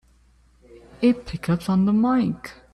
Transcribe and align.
It 1.03 1.27
picks 1.27 1.47
up 1.47 1.69
on 1.69 1.85
the 1.85 1.93
mike! 1.93 2.53